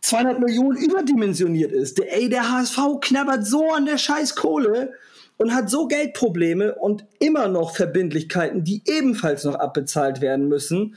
[0.00, 1.98] 200 Millionen überdimensioniert ist.
[1.98, 4.92] Der, ey, der HSV knabbert so an der scheiß Kohle
[5.36, 10.96] und hat so Geldprobleme und immer noch Verbindlichkeiten, die ebenfalls noch abbezahlt werden müssen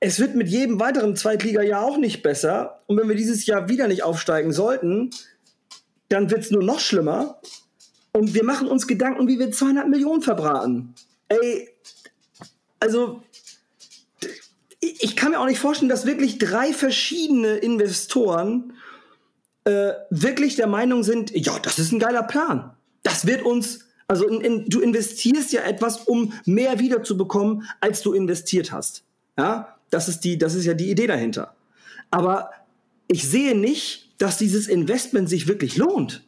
[0.00, 2.82] es wird mit jedem weiteren Zweitliga-Jahr auch nicht besser.
[2.86, 5.10] Und wenn wir dieses Jahr wieder nicht aufsteigen sollten,
[6.08, 7.40] dann wird es nur noch schlimmer.
[8.12, 10.94] Und wir machen uns Gedanken, wie wir 200 Millionen verbraten.
[11.28, 11.68] Ey,
[12.80, 13.22] also
[14.80, 18.74] ich kann mir auch nicht vorstellen, dass wirklich drei verschiedene Investoren
[19.64, 22.72] äh, wirklich der Meinung sind, ja, das ist ein geiler Plan.
[23.02, 28.12] Das wird uns, also in, in, du investierst ja etwas, um mehr wiederzubekommen, als du
[28.12, 29.02] investiert hast.
[29.36, 31.54] Ja, das ist, die, das ist ja die Idee dahinter.
[32.10, 32.50] Aber
[33.06, 36.24] ich sehe nicht, dass dieses Investment sich wirklich lohnt.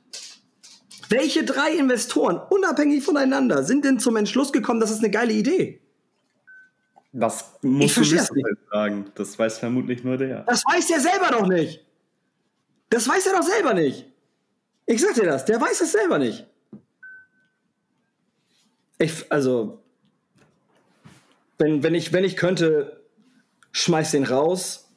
[1.09, 5.81] Welche drei Investoren, unabhängig voneinander, sind denn zum Entschluss gekommen, das ist eine geile Idee?
[7.13, 8.31] Das musst du nicht
[8.71, 9.07] sagen.
[9.17, 10.45] Das weiß vermutlich nur der.
[10.45, 11.85] Das weiß der selber doch nicht.
[12.89, 14.07] Das weiß er doch selber nicht.
[14.87, 16.47] Ich sag dir das, der weiß es selber nicht.
[18.99, 19.83] Ich, also,
[21.59, 23.00] wenn, wenn, ich, wenn ich könnte,
[23.73, 24.91] schmeißt den raus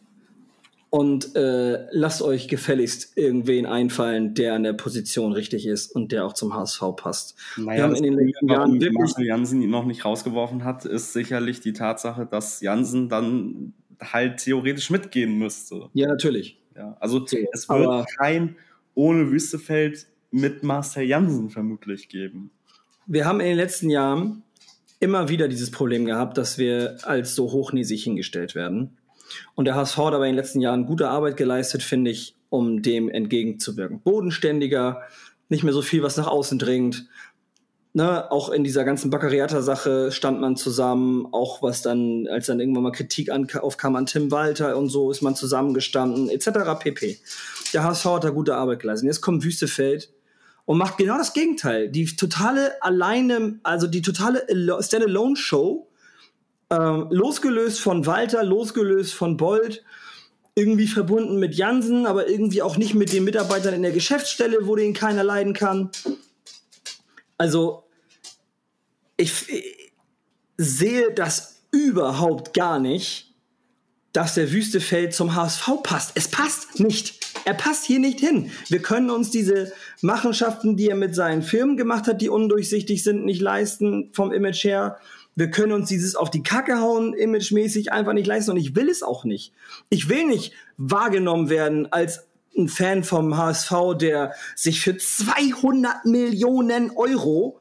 [0.89, 6.23] und äh, lasst euch gefälligst irgendwen einfallen, der an der Position richtig ist und der
[6.23, 7.35] auch zum HSV passt.
[7.57, 11.13] Naja, Wir haben in den letzten Jahren wirklich Marcel Jansen noch nicht rausgeworfen hat, ist
[11.13, 15.89] sicherlich die Tatsache, dass Jansen dann halt theoretisch mitgehen müsste.
[15.93, 16.59] Ja, natürlich.
[16.75, 18.55] Ja, also so, es wird aber kein
[18.93, 22.51] ohne Wüstefeld mit Marcel Jansen vermutlich geben.
[23.05, 24.43] Wir haben in den letzten Jahren
[25.03, 28.97] immer wieder dieses Problem gehabt, dass wir als so hochnäsig hingestellt werden.
[29.53, 32.81] Und der HSV hat aber in den letzten Jahren gute Arbeit geleistet, finde ich, um
[32.81, 33.99] dem entgegenzuwirken.
[34.01, 35.01] Bodenständiger,
[35.49, 37.07] nicht mehr so viel, was nach außen dringt.
[37.95, 42.83] Ne, auch in dieser ganzen Baccariata-Sache stand man zusammen, auch was dann, als dann irgendwann
[42.83, 46.79] mal Kritik an, aufkam an Tim Walter und so, ist man zusammengestanden, etc.
[46.79, 47.19] pp.
[47.73, 49.07] Der HSV hat da gute Arbeit geleistet.
[49.07, 50.12] Jetzt kommt Wüstefeld,
[50.65, 51.89] und macht genau das Gegenteil.
[51.89, 54.45] Die totale alleine, also die totale
[54.81, 55.89] Standalone-Show,
[56.69, 59.83] ähm, losgelöst von Walter, losgelöst von Bold,
[60.55, 64.75] irgendwie verbunden mit Jansen, aber irgendwie auch nicht mit den Mitarbeitern in der Geschäftsstelle, wo
[64.75, 65.89] den keiner leiden kann.
[67.37, 67.83] Also,
[69.17, 69.91] ich, ich
[70.57, 73.33] sehe das überhaupt gar nicht,
[74.11, 76.11] dass der Wüstefeld zum HSV passt.
[76.15, 77.22] Es passt nicht.
[77.45, 78.51] Er passt hier nicht hin.
[78.69, 83.25] Wir können uns diese Machenschaften, die er mit seinen Firmen gemacht hat, die undurchsichtig sind,
[83.25, 84.97] nicht leisten vom Image her.
[85.35, 88.89] Wir können uns dieses auf die Kacke hauen, imagemäßig einfach nicht leisten und ich will
[88.89, 89.51] es auch nicht.
[89.89, 96.91] Ich will nicht wahrgenommen werden als ein Fan vom HSV, der sich für 200 Millionen
[96.91, 97.59] Euro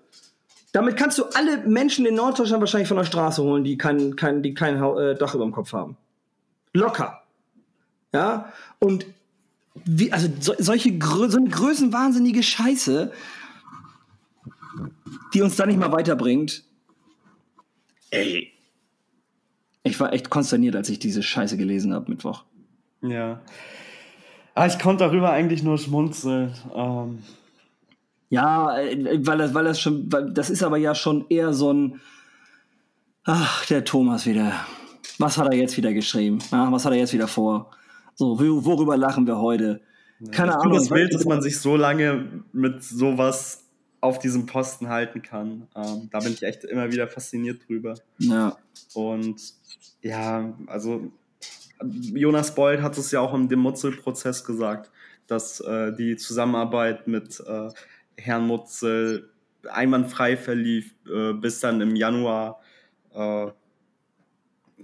[0.73, 4.42] damit kannst du alle Menschen in Norddeutschland wahrscheinlich von der Straße holen, die kein, kein,
[4.42, 5.97] die kein äh, Dach über dem Kopf haben.
[6.73, 7.23] Locker.
[8.14, 9.07] Ja, und
[9.85, 13.12] wie, also so, solche Grö so eine größenwahnsinnige Scheiße,
[15.35, 16.64] die uns da nicht mal weiterbringt.
[18.11, 18.52] Ey.
[19.85, 22.44] Ich war echt konsterniert, als ich diese Scheiße gelesen habe Mittwoch.
[23.00, 23.40] Ja.
[24.54, 26.54] Ah, ich konnte darüber eigentlich nur schmunzeln.
[26.74, 27.18] Ähm.
[28.28, 31.72] Ja, äh, weil das, weil das schon, weil das ist aber ja schon eher so
[31.72, 32.00] ein,
[33.24, 34.52] Ach, der Thomas wieder.
[35.18, 36.40] Was hat er jetzt wieder geschrieben?
[36.50, 37.70] Ja, was hat er jetzt wieder vor?
[38.14, 39.81] So, worüber lachen wir heute?
[40.31, 40.77] Keine Ahnung.
[40.77, 43.64] Es ist wild, dass man sich so lange mit sowas
[44.01, 45.68] auf diesem Posten halten kann.
[45.75, 47.94] Ähm, da bin ich echt immer wieder fasziniert drüber.
[48.18, 48.57] Ja.
[48.94, 49.40] Und
[50.03, 51.12] ja, also
[51.83, 54.90] Jonas Bold hat es ja auch im dem Mutzel-Prozess gesagt,
[55.27, 57.68] dass äh, die Zusammenarbeit mit äh,
[58.16, 59.31] Herrn Mutzel
[59.68, 62.61] einwandfrei verlief, äh, bis dann im Januar
[63.14, 63.46] äh,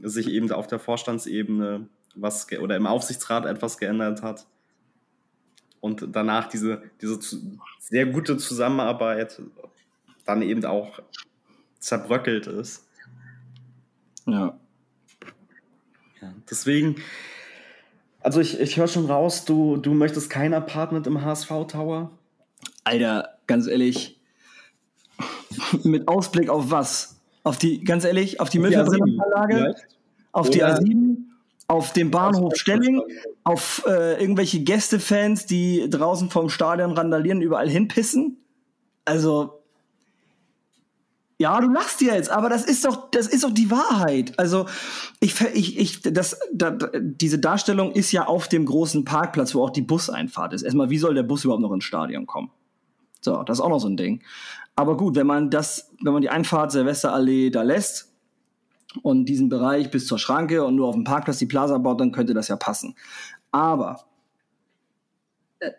[0.02, 1.88] sich eben auf der Vorstandsebene
[2.20, 4.46] was oder im Aufsichtsrat etwas geändert hat.
[5.80, 7.18] Und danach diese, diese
[7.80, 9.40] sehr gute Zusammenarbeit
[10.24, 11.00] dann eben auch
[11.78, 12.86] zerbröckelt ist.
[14.26, 14.58] Ja.
[16.20, 16.96] ja deswegen,
[18.20, 22.10] also ich, ich höre schon raus, du, du möchtest kein Apartment im HSV Tower?
[22.84, 24.20] Alter, ganz ehrlich,
[25.84, 27.20] mit Ausblick auf was?
[27.44, 29.74] Auf die, ganz ehrlich, auf die Müllverbrennungsanlage,
[30.32, 31.27] auf die A7,
[31.68, 33.02] auf dem Bahnhof Stelling,
[33.44, 38.38] auf äh, irgendwelche Gästefans, die draußen vom Stadion randalieren, überall hinpissen.
[39.04, 39.62] Also,
[41.36, 44.38] ja, du lachst jetzt, aber das ist doch, das ist doch die Wahrheit.
[44.38, 44.66] Also,
[45.20, 49.70] ich, ich, ich, das, da, diese Darstellung ist ja auf dem großen Parkplatz, wo auch
[49.70, 50.62] die Buseinfahrt ist.
[50.62, 52.50] Erstmal, wie soll der Bus überhaupt noch ins Stadion kommen?
[53.20, 54.22] So, das ist auch noch so ein Ding.
[54.74, 58.07] Aber gut, wenn man das, wenn man die Einfahrt Silvesterallee da lässt
[59.02, 62.12] und diesen Bereich bis zur Schranke und nur auf dem Parkplatz die Plaza baut, dann
[62.12, 62.96] könnte das ja passen.
[63.50, 64.04] Aber
[65.60, 65.70] äh,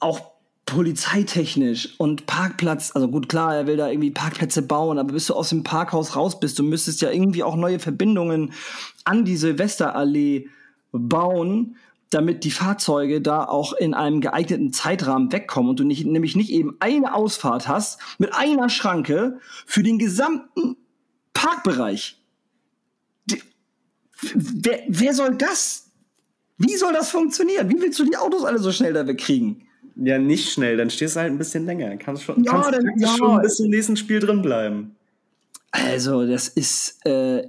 [0.00, 5.26] auch polizeitechnisch und Parkplatz, also gut, klar, er will da irgendwie Parkplätze bauen, aber bis
[5.26, 8.52] du aus dem Parkhaus raus bist, du müsstest ja irgendwie auch neue Verbindungen
[9.04, 10.48] an die Silvesterallee
[10.92, 11.76] bauen,
[12.10, 16.50] damit die Fahrzeuge da auch in einem geeigneten Zeitrahmen wegkommen und du nicht, nämlich nicht
[16.50, 20.76] eben eine Ausfahrt hast mit einer Schranke für den gesamten
[21.38, 22.20] Parkbereich.
[23.26, 23.40] Die,
[24.34, 25.90] wer, wer soll das?
[26.56, 27.68] Wie soll das funktionieren?
[27.68, 29.62] Wie willst du die Autos alle so schnell da wegkriegen?
[29.94, 31.96] Ja, nicht schnell, dann stehst du halt ein bisschen länger.
[31.96, 33.16] Kannst schon, ja, kannst dann, ja.
[33.16, 34.96] schon bis zum nächsten Spiel drin bleiben.
[35.70, 37.04] Also, das ist.
[37.06, 37.48] Äh,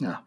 [0.00, 0.24] ja.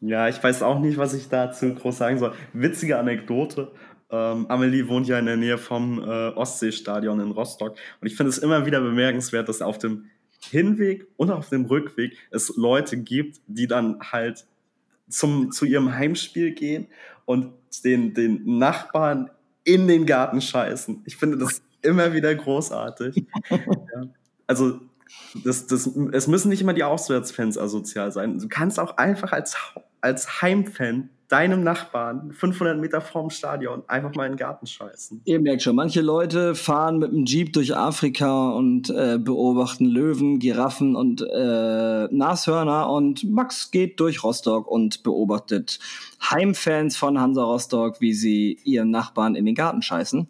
[0.00, 2.34] Ja, ich weiß auch nicht, was ich dazu groß sagen soll.
[2.52, 3.72] Witzige Anekdote.
[4.10, 7.76] Ähm, Amelie wohnt ja in der Nähe vom äh, Ostseestadion in Rostock.
[8.00, 10.06] Und ich finde es immer wieder bemerkenswert, dass auf dem
[10.50, 14.46] Hinweg und auf dem Rückweg es Leute gibt, die dann halt
[15.08, 16.86] zum, zu ihrem Heimspiel gehen
[17.24, 17.52] und
[17.84, 19.30] den, den Nachbarn
[19.64, 21.02] in den Garten scheißen.
[21.04, 23.24] Ich finde das immer wieder großartig.
[23.50, 24.08] ja.
[24.46, 24.80] Also
[25.44, 28.38] das, das, es müssen nicht immer die Auswärtsfans asozial sein.
[28.38, 29.56] Du kannst auch einfach als,
[30.06, 35.22] als Heimfan deinem Nachbarn 500 Meter vorm Stadion einfach mal in den Garten scheißen.
[35.24, 40.38] Ihr merkt schon, manche Leute fahren mit dem Jeep durch Afrika und äh, beobachten Löwen,
[40.38, 45.80] Giraffen und äh, Nashörner und Max geht durch Rostock und beobachtet
[46.22, 50.28] Heimfans von Hansa Rostock, wie sie ihren Nachbarn in den Garten scheißen.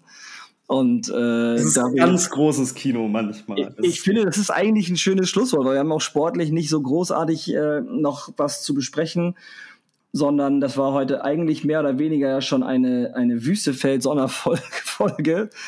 [0.66, 3.72] Und äh, das ist ein ganz großes Kino manchmal.
[3.78, 6.68] Ich, ich finde, das ist eigentlich ein schönes Schlusswort, weil wir haben auch sportlich nicht
[6.68, 9.36] so großartig äh, noch was zu besprechen
[10.16, 15.50] sondern das war heute eigentlich mehr oder weniger ja schon eine, eine Wüstefeld-Sonderfolge.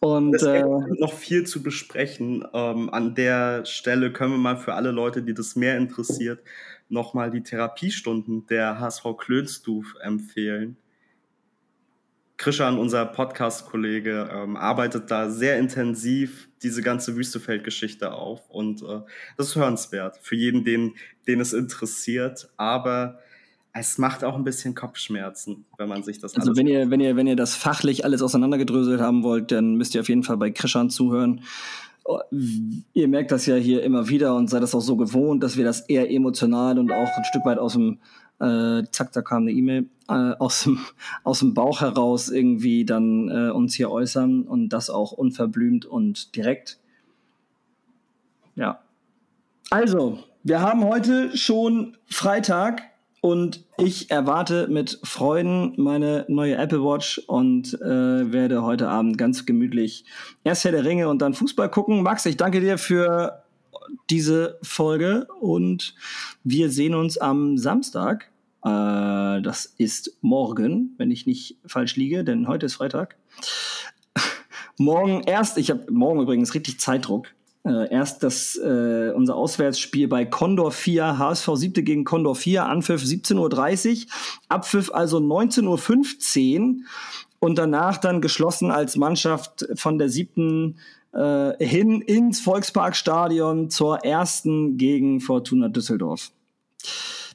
[0.00, 2.44] Und es gibt äh, noch viel zu besprechen.
[2.52, 6.38] Ähm, an der Stelle können wir mal für alle Leute, die das mehr interessiert,
[6.88, 10.76] nochmal die Therapiestunden der HSV Klönstuf empfehlen.
[12.38, 19.00] Krishan, unser Podcast-Kollege, ähm, arbeitet da sehr intensiv diese ganze Wüstefeld-Geschichte auf und äh,
[19.36, 20.94] das ist hörenswert für jeden, den,
[21.26, 22.48] den es interessiert.
[22.56, 23.18] Aber
[23.72, 27.16] es macht auch ein bisschen Kopfschmerzen, wenn man sich das Also wenn ihr, wenn ihr,
[27.16, 30.50] wenn ihr das fachlich alles auseinandergedröselt haben wollt, dann müsst ihr auf jeden Fall bei
[30.50, 31.42] Krishan zuhören.
[32.04, 32.20] Oh,
[32.94, 35.64] ihr merkt das ja hier immer wieder und seid das auch so gewohnt, dass wir
[35.64, 37.98] das eher emotional und auch ein Stück weit aus dem
[38.40, 40.78] äh, zack, da kam eine E-Mail, äh, aus, dem,
[41.24, 46.34] aus dem Bauch heraus irgendwie dann äh, uns hier äußern und das auch unverblümt und
[46.34, 46.78] direkt.
[48.56, 48.80] Ja.
[49.70, 52.82] Also, wir haben heute schon Freitag.
[53.20, 59.44] Und ich erwarte mit Freuden meine neue Apple Watch und äh, werde heute Abend ganz
[59.44, 60.04] gemütlich
[60.44, 62.04] erst Herr der Ringe und dann Fußball gucken.
[62.04, 63.42] Max, ich danke dir für
[64.08, 65.96] diese Folge und
[66.44, 68.30] wir sehen uns am Samstag.
[68.64, 73.16] Äh, das ist morgen, wenn ich nicht falsch liege, denn heute ist Freitag.
[74.78, 77.28] morgen erst, ich habe morgen übrigens richtig Zeitdruck.
[77.64, 83.02] Äh, erst das, äh, unser Auswärtsspiel bei Condor 4, HSV 7 gegen Condor 4, Anpfiff
[83.02, 84.12] 17.30 Uhr,
[84.48, 86.76] Abpfiff also 19.15 Uhr
[87.40, 90.76] und danach dann geschlossen als Mannschaft von der siebten
[91.12, 96.30] äh, hin ins Volksparkstadion zur ersten gegen Fortuna Düsseldorf.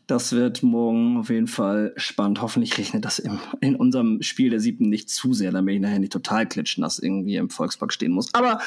[0.07, 2.41] Das wird morgen auf jeden Fall spannend.
[2.41, 5.99] Hoffentlich rechnet das im, in unserem Spiel der siebten nicht zu sehr, damit ich nachher
[5.99, 8.33] nicht total klitschen, dass irgendwie im Volkspark stehen muss.
[8.33, 8.59] Aber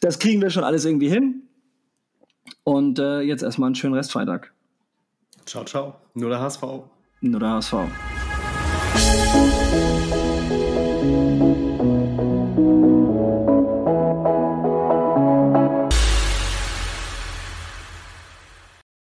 [0.00, 1.42] das kriegen wir schon alles irgendwie hin.
[2.64, 4.52] Und äh, jetzt erstmal einen schönen Restfreitag.
[5.46, 5.96] Ciao, ciao.
[6.14, 6.62] Nur der HSV.
[7.20, 7.74] Nur der HSV.